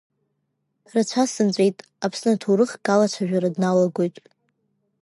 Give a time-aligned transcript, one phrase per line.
[0.93, 4.15] Рацәа сынҵәеит, Аԥсны аҭоурыхк алацәажәара дналагоит.